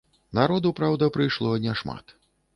Народу, 0.37 0.71
праўда, 0.79 1.11
прыйшло 1.19 1.53
не 1.69 1.79
шмат. 1.85 2.17